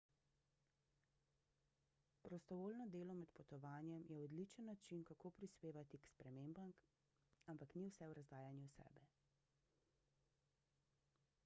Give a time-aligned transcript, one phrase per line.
[2.21, 6.73] prostovoljno delo med potovanjem je odličen način kako prispevati k spremembam
[7.55, 9.07] ampak ni vse v razdajanju sebe